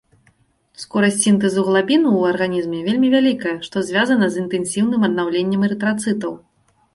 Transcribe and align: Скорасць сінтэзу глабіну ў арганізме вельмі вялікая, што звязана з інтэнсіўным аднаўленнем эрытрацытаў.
Скорасць 0.83 1.19
сінтэзу 1.25 1.61
глабіну 1.67 2.09
ў 2.13 2.21
арганізме 2.33 2.79
вельмі 2.87 3.07
вялікая, 3.15 3.53
што 3.67 3.85
звязана 3.91 4.25
з 4.33 4.43
інтэнсіўным 4.45 5.01
аднаўленнем 5.11 5.61
эрытрацытаў. 5.69 6.33